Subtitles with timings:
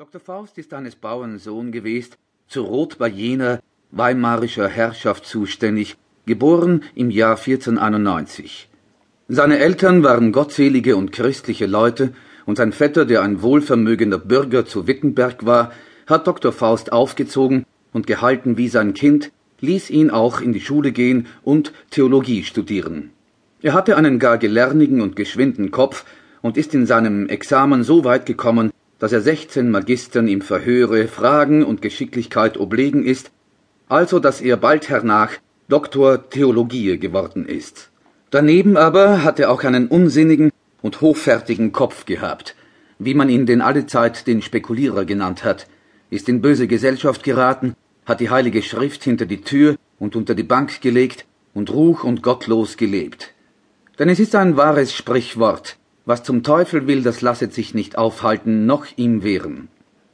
[0.00, 0.18] Dr.
[0.18, 2.12] Faust ist eines Bauern Sohn gewesen,
[2.48, 3.60] zu Roth bei jener
[3.90, 8.70] weimarischer Herrschaft zuständig, geboren im Jahr 1491.
[9.28, 12.14] Seine Eltern waren gottselige und christliche Leute,
[12.46, 15.70] und sein Vetter, der ein wohlvermögender Bürger zu Wittenberg war,
[16.06, 16.50] hat Dr.
[16.50, 19.30] Faust aufgezogen und gehalten wie sein Kind,
[19.60, 23.10] ließ ihn auch in die Schule gehen und Theologie studieren.
[23.60, 26.06] Er hatte einen gar gelernigen und geschwinden Kopf
[26.40, 28.70] und ist in seinem Examen so weit gekommen,
[29.00, 33.32] dass er sechzehn Magistern im Verhöre Fragen und Geschicklichkeit oblegen ist,
[33.88, 35.32] also dass er bald hernach
[35.68, 37.90] Doktor Theologie geworden ist.
[38.30, 40.52] Daneben aber hat er auch einen unsinnigen
[40.82, 42.54] und hochfertigen Kopf gehabt,
[42.98, 45.66] wie man ihn denn allezeit den Spekulierer genannt hat,
[46.10, 47.74] ist in böse Gesellschaft geraten,
[48.04, 51.24] hat die heilige Schrift hinter die Tür und unter die Bank gelegt
[51.54, 53.32] und ruch und gottlos gelebt.
[53.98, 55.78] Denn es ist ein wahres Sprichwort,
[56.10, 59.68] was zum Teufel will, das lasset sich nicht aufhalten, noch ihm wehren.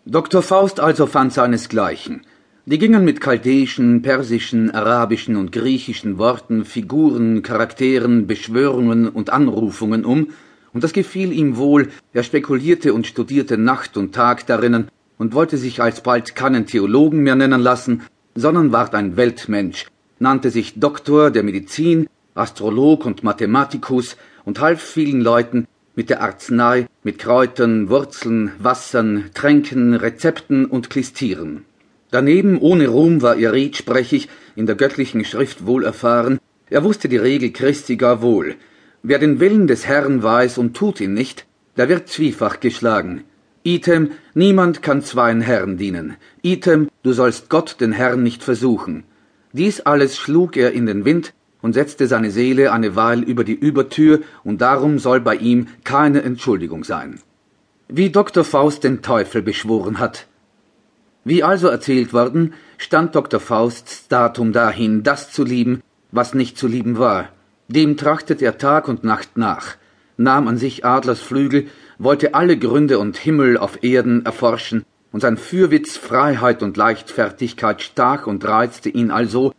[0.04, 0.42] Dr.
[0.42, 2.20] Faust also fand seinesgleichen.
[2.66, 10.28] Die gingen mit chaldäischen, persischen, arabischen und griechischen Worten, Figuren, Charakteren, Beschwörungen und Anrufungen um,
[10.74, 15.56] und das gefiel ihm wohl, er spekulierte und studierte Nacht und Tag darinnen und wollte
[15.56, 18.02] sich alsbald keinen Theologen mehr nennen lassen,
[18.34, 19.86] sondern ward ein Weltmensch,
[20.18, 25.66] nannte sich Doktor der Medizin, Astrolog und Mathematikus und half vielen Leuten
[25.96, 31.64] mit der Arznei, mit Kräutern, Wurzeln, Wassern, Tränken, Rezepten und Klistieren.
[32.10, 37.16] Daneben ohne Ruhm war er redsprechig, in der göttlichen Schrift wohl erfahren, er wusste die
[37.16, 38.56] Regel Christi gar wohl.
[39.02, 43.24] Wer den Willen des Herrn weiß und tut ihn nicht, der wird zwiefach geschlagen.
[43.62, 46.16] Item, niemand kann zweien Herren dienen.
[46.42, 49.04] Item, du sollst Gott den Herrn nicht versuchen.
[49.52, 51.32] Dies alles schlug er in den Wind
[51.66, 56.22] und setzte seine Seele eine Weile über die Übertür, und darum soll bei ihm keine
[56.22, 57.18] Entschuldigung sein.
[57.88, 58.44] Wie Dr.
[58.44, 60.28] Faust den Teufel beschworen hat.
[61.24, 63.40] Wie also erzählt worden, stand Dr.
[63.40, 67.30] Fausts Datum dahin, das zu lieben, was nicht zu lieben war.
[67.66, 69.74] Dem trachtet er Tag und Nacht nach,
[70.16, 71.66] nahm an sich Adlers Flügel,
[71.98, 78.28] wollte alle Gründe und Himmel auf Erden erforschen, und sein Fürwitz, Freiheit und Leichtfertigkeit stach
[78.28, 79.52] und reizte ihn also,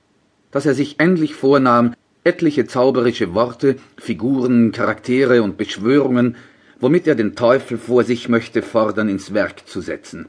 [0.51, 1.93] dass er sich endlich vornahm,
[2.27, 6.35] etliche zauberische Worte, Figuren, Charaktere und Beschwörungen,
[6.79, 10.27] womit er den Teufel vor sich möchte fordern, ins Werk zu setzen.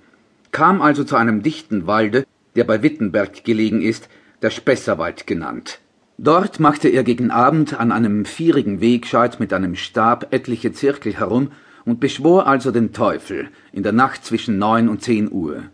[0.52, 4.08] Kam also zu einem dichten Walde, der bei Wittenberg gelegen ist,
[4.42, 5.80] der Spesserwald genannt.
[6.16, 11.50] Dort machte er gegen Abend an einem vierigen Wegscheid mit einem Stab etliche Zirkel herum
[11.84, 15.64] und beschwor also den Teufel in der Nacht zwischen neun und zehn Uhr.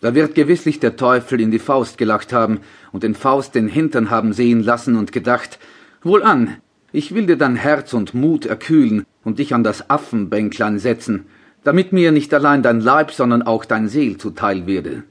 [0.00, 4.10] Da wird gewisslich der Teufel in die Faust gelacht haben und den Faust den Hintern
[4.10, 5.58] haben sehen lassen und gedacht,
[6.02, 6.56] wohlan,
[6.92, 11.26] ich will dir dein Herz und Mut erkühlen und dich an das Affenbänklein setzen,
[11.64, 15.04] damit mir nicht allein dein Leib, sondern auch dein Seel zuteil werde.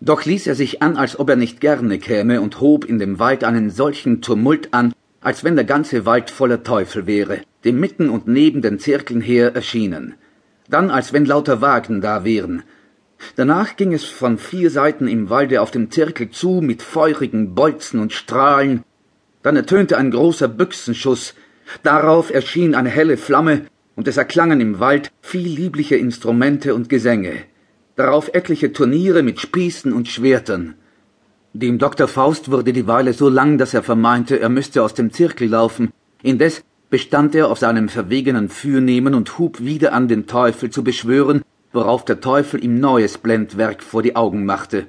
[0.00, 3.18] Doch ließ er sich an, als ob er nicht gerne käme und hob in dem
[3.18, 8.08] Wald einen solchen Tumult an, als wenn der ganze Wald voller Teufel wäre, dem mitten
[8.08, 10.14] und neben den Zirkeln her erschienen.
[10.68, 12.64] Dann, als wenn lauter Wagen da wären,
[13.36, 18.00] Danach ging es von vier Seiten im Walde auf den Zirkel zu mit feurigen Bolzen
[18.00, 18.84] und Strahlen.
[19.42, 21.34] Dann ertönte ein großer Büchsenschuss.
[21.82, 23.62] Darauf erschien eine helle Flamme,
[23.96, 27.32] und es erklangen im Wald viel liebliche Instrumente und Gesänge.
[27.96, 30.74] Darauf etliche Turniere mit Spießen und Schwertern.
[31.52, 32.08] Dem Dr.
[32.08, 35.92] Faust wurde die Weile so lang, dass er vermeinte, er müsste aus dem Zirkel laufen.
[36.22, 41.42] Indes bestand er auf seinem verwegenen Fürnehmen und hub wieder an, den Teufel zu beschwören,
[41.72, 44.86] worauf der Teufel ihm neues Blendwerk vor die Augen machte.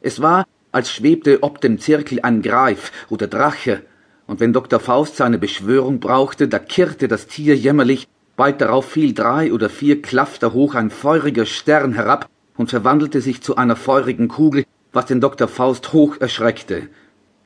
[0.00, 3.82] Es war, als schwebte ob dem Zirkel ein Greif oder Drache,
[4.26, 4.78] und wenn Dr.
[4.78, 10.02] Faust seine Beschwörung brauchte, da kirrte das Tier jämmerlich, bald darauf fiel drei oder vier
[10.02, 15.20] Klafter hoch ein feuriger Stern herab und verwandelte sich zu einer feurigen Kugel, was den
[15.20, 15.48] Dr.
[15.48, 16.88] Faust hoch erschreckte.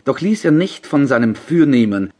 [0.05, 2.12] Doch ließ er nicht von seinem Fürnehmen,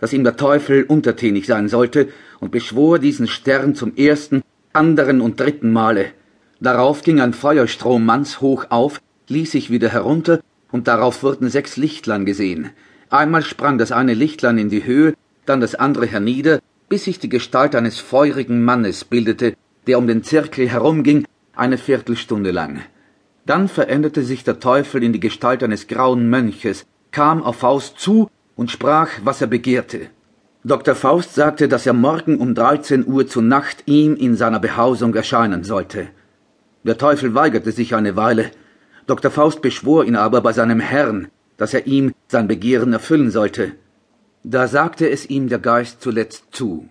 [0.00, 2.08] dass ihm der Teufel untertänig sein sollte,
[2.40, 4.42] und beschwor diesen Stern zum ersten
[4.72, 6.12] anderen und dritten Male.
[6.60, 10.40] Darauf ging ein Feuerstrom mannshoch auf, ließ sich wieder herunter,
[10.70, 12.70] und darauf wurden sechs Lichtlein gesehen.
[13.08, 15.14] Einmal sprang das eine Lichtlein in die Höhe,
[15.44, 19.54] dann das andere hernieder, bis sich die Gestalt eines feurigen Mannes bildete,
[19.86, 21.26] der um den Zirkel herumging,
[21.56, 22.80] eine Viertelstunde lang.
[23.46, 28.30] Dann veränderte sich der Teufel in die Gestalt eines grauen Mönches, kam auf Faust zu
[28.54, 30.10] und sprach, was er begehrte.
[30.62, 30.94] Dr.
[30.94, 35.64] Faust sagte, dass er morgen um 13 Uhr zu Nacht ihm in seiner Behausung erscheinen
[35.64, 36.08] sollte.
[36.84, 38.50] Der Teufel weigerte sich eine Weile.
[39.06, 39.30] Dr.
[39.30, 43.72] Faust beschwor ihn aber bei seinem Herrn, dass er ihm sein Begehren erfüllen sollte.
[44.42, 46.90] Da sagte es ihm der Geist zuletzt zu.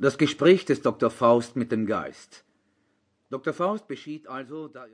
[0.00, 1.10] Das Gespräch des Dr.
[1.10, 2.44] Faust mit dem Geist.
[3.30, 3.52] Dr.
[3.52, 4.86] Faust beschied also, da